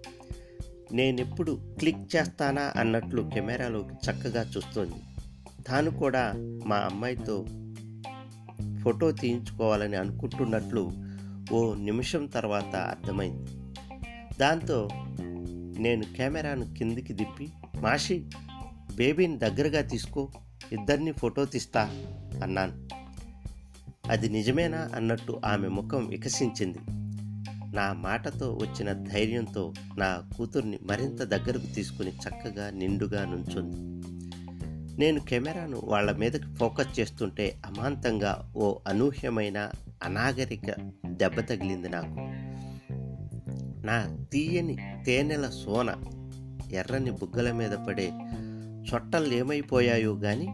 నేనెప్పుడు 0.93 1.59
క్లిక్ 1.79 2.17
చేస్తానా 2.17 2.73
అన్నట్లు 2.77 3.31
కెమెరాలోకి 3.35 3.95
చక్కగా 3.95 4.51
చూస్తోంది. 4.57 4.95
తాను 5.67 5.91
కూడా 5.91 6.33
మా 6.67 6.77
అమ్మాయితో 6.77 7.47
ఫోటో 8.87 9.11
తీయించుకోవాలని 9.11 9.97
అనుకుంటున్నట్లు 9.97 10.93
ఓ 11.53 11.75
నిమిషం 11.75 12.27
తర్వాత 12.27 12.77
అర్థమైంది. 12.77 13.51
దాంతో 14.41 14.89
నేను 15.79 16.05
కెమెరాను 16.17 16.75
కిందికి 16.75 17.13
దిప్పి 17.13 17.49
మాషి 17.81 18.25
బేబీని 18.95 19.39
దగ్గరగా 19.39 19.81
తీసుకో 19.81 20.29
ఇద్దరిని 20.73 21.13
ఫోటో 21.13 21.45
తీస్తా 21.45 21.83
అన్నాను. 22.43 22.89
అది 24.11 24.29
నిజమేనా 24.29 24.89
అన్నట్టు 24.95 25.41
ఆమె 25.45 25.69
ముఖం 25.69 26.07
వికసించింది. 26.07 26.79
నా 27.77 27.93
మాటతో 27.93 28.59
వచ్చిన 28.63 28.93
ధైర్యంతో 28.93 29.73
నా 29.99 30.23
కూతుర్ని 30.37 30.79
మరింత 30.83 31.23
దగ్గరకు 31.23 31.75
తీసుకుని 31.75 32.11
చక్కగా 32.11 32.71
నిండుగా 32.71 33.25
నుంచుంది. 33.25 33.96
నేను 34.99 35.21
కెమెరాను 35.21 35.81
వాళ్ళ 35.85 36.13
మీదకి 36.13 36.55
ఫోకస్ 36.55 37.01
చేస్తుంటే 37.01 37.63
అమాంతంగా 37.67 38.53
ఓ 38.57 38.79
అనూహ్యమైన 38.89 39.71
అనాగరిక 40.03 40.75
దెబ్బ 41.07 41.41
తగిలింది 41.41 41.89
నాకు. 41.89 42.17
నా 43.87 44.27
తీయని 44.33 44.77
తేనెల 45.07 45.47
సోన 45.47 45.95
ఎర్రని 46.73 47.11
బుగ్గల 47.11 47.53
మీద 47.53 47.71
పడే 47.71 48.13
చొట్టలు 48.83 49.35
ఏమైపోయాయో 49.35 50.15
గాని 50.15 50.49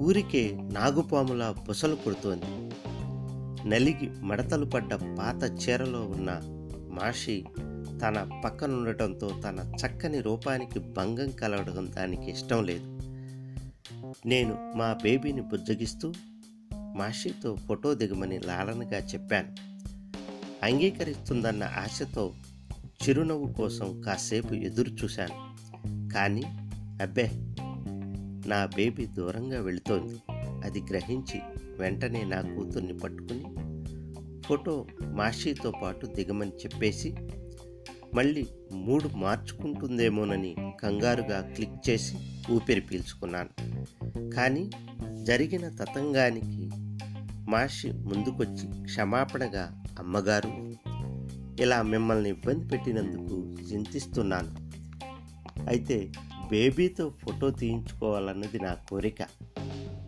ఊరికే 0.00 0.58
నాగుపాములా 0.72 1.54
బుసలు 1.68 1.94
పుడుతోంది 1.94 2.44
నలిగి 3.68 4.10
మడతలు 4.20 4.64
పడ్డ 4.64 4.94
పాత 4.94 5.68
చీరలో 5.68 6.00
ఉన్న 6.00 6.40
మాషి 6.90 7.44
తన 8.02 8.40
పక్కనుండటంతో 8.44 9.30
తన 9.44 9.72
చక్కని 9.76 10.20
రూపానికి 10.20 10.78
భంగం 10.78 11.30
కలగడం 11.30 11.92
దానికి 11.96 12.30
ఇష్టం 12.30 12.64
లేదు. 12.64 12.93
నేను 14.26 14.72
మా 14.76 14.98
బేబీని 15.02 15.40
బుజ్జగిస్తూ 15.40 16.12
మాషితో 16.74 17.56
ఫోటో 17.56 17.94
దిగమని 17.94 18.38
లాలనగా 18.38 18.98
చెప్పాను. 18.98 19.54
అంగీకరిస్తుందన్న 20.62 21.64
ఆశతో 21.64 22.34
చిరునవ్వు 23.02 23.52
కోసం 23.52 24.00
కాసేపు 24.00 24.54
ఎదురు 24.54 24.90
చూశాను. 24.90 25.54
కానీ 26.14 26.42
అబ్బే 27.02 27.30
నా 28.48 28.66
బేబీ 28.76 29.06
దూరంగా 29.06 29.60
వెళుతోంది. 29.60 30.16
అది 30.64 30.80
గ్రహించి 30.80 31.40
వెంటనే 31.78 32.24
నా 32.24 32.40
కూతుర్ని 32.40 32.98
పట్టుకుని 32.98 33.44
ఫోటో 34.42 34.86
మాషీతో 35.02 35.72
పాటు 35.82 36.06
దిగమని 36.06 36.50
చెప్పేసి 36.50 37.14
మళ్ళీ 38.14 38.46
మూడు 38.72 39.10
మార్చుకుంటుందేమోనని 39.16 40.56
కంగారుగా 40.82 41.40
క్లిక్ 41.40 41.90
చేసి 41.90 42.14
ఊపిరి 42.52 42.80
పీల్చుకున్నాను. 42.80 43.50
కానీ 44.30 44.70
జరిగిన 45.22 45.68
తతంగానికి 45.68 46.70
మాషి 47.50 47.92
ముందుకొచ్చి 47.92 48.82
క్షమాపణగా 48.84 49.84
అమ్మగారు 49.98 50.72
ఇలా 51.62 51.82
మిమ్మల్ని 51.82 52.30
ఇబ్బంది 52.30 52.68
పెట్టినందుకు 52.68 53.36
చింతిస్తున్నాను. 53.72 54.50
అయితే 55.68 56.12
బేబీతో 56.50 57.08
ఫోటో 57.08 57.50
తీయించుకోవాలన్నది 57.50 58.58
నా 58.58 58.76
కోరిక. 58.90 59.22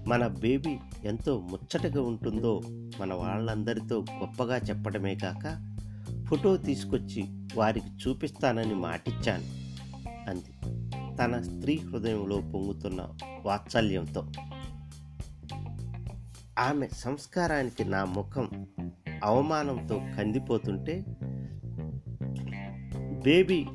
మన 0.07 0.27
బేబీ 0.27 0.77
ఎంతో 1.05 1.49
ముచ్చటగా 1.51 2.03
ఉంటుందో 2.03 2.61
మన 3.01 3.15
వాళ్ళందరితో 3.15 4.05
గొప్పగా 4.21 4.57
చెప్పడమే 4.57 5.15
కాక 5.15 5.76
ఫోటో 6.27 6.57
తీసుకొచ్చి 6.57 7.25
వారికి 7.55 7.87
చూపిస్తానని 7.87 8.75
మాటిచ్చాను 8.75 9.45
అంది. 10.31 10.77
తన 11.17 11.41
స్త్రీ 11.41 11.77
హృదయంలో 11.77 12.37
పొంగుతున్న 12.37 13.09
వాత్సల్యంతో. 13.45 14.33
ఆమె 16.59 16.89
సంస్కారానికి 16.93 17.85
నా 17.85 18.05
ముఖం 18.05 18.67
అవమానంతో 19.25 19.99
కందిపోతుంటే 19.99 21.05
బేబీ 23.25 23.67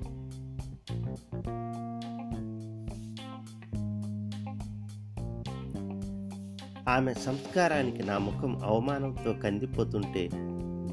ఆమె 6.89 7.13
సంస్కారానికి 7.13 8.03
నా 8.03 8.17
ముఖం 8.17 8.59
అవమానంతో 8.63 9.33
కందిపోతుంటే 9.33 10.29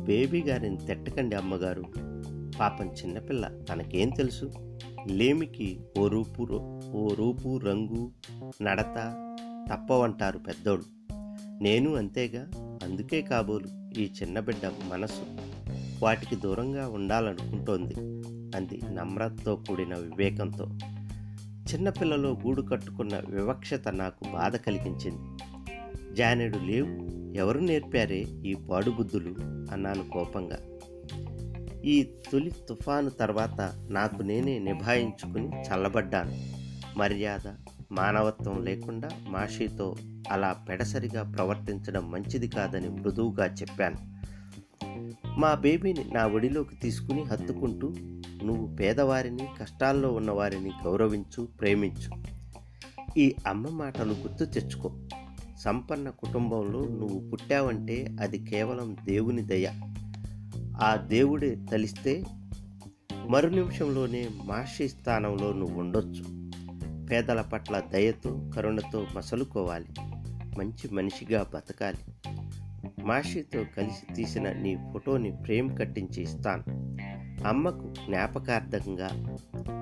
బేబీ 0.08 0.42
గారిని 0.42 0.76
తిట్టకండి 0.76 1.36
అమ్మగారు. 1.36 1.84
పాపం 2.60 2.86
చిన్నపిల్ల 2.86 3.50
తనకేం 3.68 4.08
తెలుసు? 4.08 4.52
లేమికి 5.06 5.80
ఓ 5.98 6.08
రూపు 6.08 6.42
ఓ 6.94 7.14
రూపు 7.14 7.58
రంగు 7.58 8.10
నడత 8.62 8.94
తప్పవంటారు 9.72 10.38
పెద్దోడు. 10.38 10.82
నేను 11.62 11.94
అంతేగా? 11.94 12.48
అందుకే 12.56 13.22
కాబోలు 13.22 14.00
ఈ 14.00 14.10
చిన్న 14.22 14.40
బిడ్డ 14.40 14.72
మనసు 14.88 15.22
వాటికి 16.04 16.36
దూరంగా 16.36 16.88
ఉండాలనుకుంటోంది 16.88 17.94
అంది 18.56 18.80
నమ్రతతో 18.92 19.56
కూడిన 19.56 19.94
వివేకంతో. 19.94 20.66
చిన్నపిల్లలో 21.72 22.30
గూడు 22.30 22.62
కట్టుకున్న 22.62 23.22
వివక్షత 23.28 23.88
నాకు 23.88 24.32
బాధ 24.32 24.56
కలిగించింది. 24.56 25.38
జానెడు 26.14 26.58
లేవు 26.58 27.17
ఎవరు 27.36 27.58
నేర్పారే 27.58 28.26
ఈ 28.46 28.54
పాడుబుద్ధులు? 28.54 29.34
అన్నాను 29.72 30.08
కోపంగా. 30.08 30.58
ఈ 31.84 32.02
తొలి 32.02 32.50
తుఫాను 32.68 33.10
తర్వాత 33.10 33.86
నాకు 33.90 34.22
నేనే 34.22 34.58
నిభాయించుకుని 34.58 35.60
చల్లబడ్డాను. 35.60 36.58
మర్యాద 36.98 37.52
మానవత్వం 37.92 38.64
లేకుండా 38.64 39.08
మాషితో 39.28 39.96
అలా 40.30 40.52
పెడసరిగా 40.52 41.32
ప్రవర్తించడం 41.32 42.10
మంచిది 42.10 42.48
కాదని 42.48 42.88
మృదువుగా 42.88 43.46
చెప్పాను. 43.46 44.18
మా 45.38 45.54
బేబీని 45.54 46.04
నా 46.12 46.26
ఒడిలోకి 46.26 46.76
తీసుకుని 46.76 47.22
హత్తుకుంటూ 47.22 47.94
నువ్వు 48.44 48.76
పేదవారిని 48.76 49.48
కష్టాల్లో 49.60 50.12
ఉన్నవారిని 50.12 50.70
గౌరవించు 50.84 51.48
ప్రేమించు. 51.60 52.38
ఈ 53.18 53.34
అమ్మ 53.46 53.68
మాటలు 53.68 54.12
గుర్తు 54.12 54.44
తెచ్చుకో. 54.44 54.92
సంపన్న 55.58 56.10
కుటుంబంలో 56.10 56.80
నువ్వు 56.80 57.30
పుట్టావంటే 57.30 58.16
అది 58.20 58.38
కేవలం 58.38 58.96
దేవుని 59.04 59.42
దయ. 59.42 59.66
ఆ 60.82 60.96
దేవుడే 60.96 61.56
తలిస్తే 61.72 62.24
మరు 63.26 63.48
నిమిషంలోనే 63.48 64.28
మాషి 64.44 64.88
స్థానంలో 64.88 65.52
నువ్వు 65.52 65.80
ఉండొచ్చు. 65.80 66.24
పేదల 67.06 67.40
పట్ల 67.40 67.80
దయతో 67.80 68.50
కరుణతో 68.54 69.06
మసలుకోవాలి. 69.16 69.86
మంచి 70.58 70.94
మనిషిగా 70.94 71.46
బతకాలి. 71.54 72.32
మాషితో 73.04 73.64
కలిసి 73.76 74.14
తీసిన 74.14 74.52
నీ 74.52 74.76
ఫోటోని 74.76 75.30
ఫ్రేమ్ 75.30 75.78
కట్టించి 75.78 76.22
ఇస్తాను. 76.22 76.96
అమ్మకు 77.48 77.88
జ్ఞాపకార్థంగా 77.88 79.38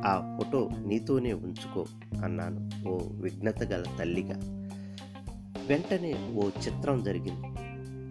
ఆ 0.06 0.38
ఫోటో 0.38 0.70
నీతోనే 0.86 1.32
ఉంచుకో 1.32 1.86
అన్నాను 2.24 2.70
ఓ 2.88 2.98
విఘ్నత 3.12 3.62
గల 3.62 3.84
తల్లిగా. 3.98 4.55
వెంటనే 5.66 6.32
ఓ 6.34 6.48
చిత్రం 6.48 7.02
జరిగింది. 7.02 7.46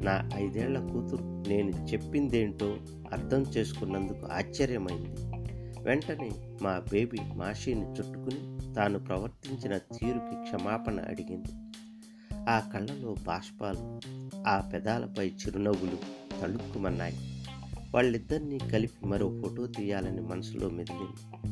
నా 0.06 0.30
ఐదేళ్ళ 0.36 0.80
కూతురు 0.80 1.24
నేను 1.24 1.70
చెప్పిందేంటో 1.70 2.78
అర్థం 3.14 3.42
చేసుకున్నందుకు 3.42 4.26
ఆశ్చర్యమైంది. 4.26 5.10
వెంటనే 5.84 6.32
మా 6.62 6.82
బేబీ 6.92 7.18
మాషీని 7.36 7.82
చుట్టుకుని 7.82 8.74
తాను 8.74 9.00
ప్రవర్తించిన 9.00 9.78
తీరుకి 9.78 10.36
క్షమాపణ 10.44 11.00
అడిగింది. 11.00 11.48
ఆ 12.50 12.60
కళ్ళలో 12.74 13.16
బాష్పాలు 13.28 14.02
ఆ 14.48 14.70
పెదాలపై 14.74 15.28
చిరునవ్వులు 15.28 15.98
తళుక్కుమన్నాయి. 16.42 17.18
వాళ్ళిద్దరినీ 17.96 18.58
కలిపి 18.58 19.08
మరో 19.08 19.42
ఫోటో 19.42 19.68
తీయాలని 19.68 20.22
మనసులో 20.22 20.70
మెదిలింది. 20.70 21.48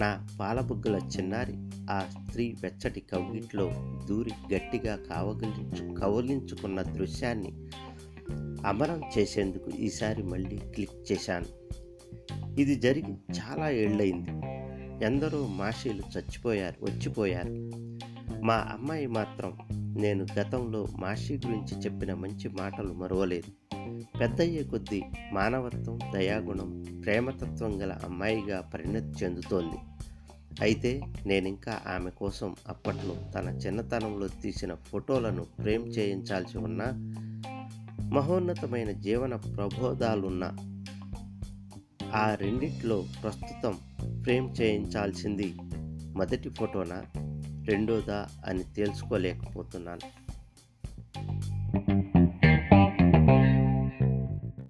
నా 0.00 0.26
పాలబుగ్గల 0.40 0.96
చిన్నారి 0.96 1.52
ఆ 1.90 2.00
స్త్రీ 2.00 2.54
వెచ్చటి 2.62 3.00
కవ్విట్లో 3.00 3.70
దూరి 4.08 4.54
గట్టిగా 4.54 4.96
కావగలించు 4.96 5.94
కవలించుకున్న 5.94 6.82
దృశ్యాన్ని 6.82 7.52
అమరం 8.66 9.00
చేసేందుకు 9.18 9.70
ఈసారి 9.70 10.22
మళ్ళీ 10.22 10.56
క్లిక్ 10.56 11.12
చేశాను. 11.12 11.64
ఇది 12.60 12.74
జరిగి 12.74 13.12
చాలా 13.12 13.70
ఏళ్ళయింది. 13.70 14.30
ఎందరో 15.04 15.46
మాషీలు 15.46 16.02
చచ్చిపోయారు 16.18 16.84
వచ్చిపోయారు. 16.84 17.70
మా 18.44 18.54
అమ్మాయి 18.54 19.06
మాత్రం 19.06 19.58
నేను 19.98 20.26
గతంలో 20.40 20.86
మాషి 20.98 21.34
గురించి 21.34 21.78
చెప్పిన 21.78 22.14
మంచి 22.14 22.48
మాటలు 22.48 22.92
మరవలేదు. 22.92 23.74
పెద్దయ్యే 24.20 24.62
కొద్దీ 24.62 25.02
మానవత్వం 25.32 25.98
దయాగుణం 26.14 26.84
ప్రేమతత్వం 27.04 27.82
గల 27.82 27.92
అమ్మాయిగా 27.92 28.70
పరిణతి 28.74 29.24
చెందుతోంది. 29.24 29.76
అయితే 30.62 31.02
నేనింకా 31.26 31.80
ఆమె 31.86 32.10
కోసం 32.10 32.56
అప్పట్లో 32.68 33.14
తన 33.34 33.48
చిన్నతనంలో 33.48 34.28
తీసిన 34.28 34.74
ఫోటోలను 34.74 35.42
ఫ్రేమ్ 35.42 35.86
చేయించాల్సి 35.88 36.58
ఉన్న 36.58 36.82
మహోన్నతమైన 38.12 38.90
జీవన 38.90 39.34
ప్రబోధాలున్న 39.34 40.44
ఆ 42.14 42.34
రెండిట్లో 42.34 43.04
ప్రస్తుతం 43.22 43.74
ఫ్రేమ్ 44.22 44.60
చేయించాల్సింది 44.60 45.54
మొదటి 46.16 46.48
ఫోటోనా 46.48 47.04
రెండోదా 47.64 48.28
అని 48.44 48.64
తేల్చుకోలేకపోతున్నాను 48.76 50.23